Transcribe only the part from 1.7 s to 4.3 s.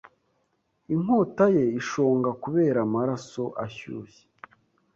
ishonga kubera amaraso ashyushye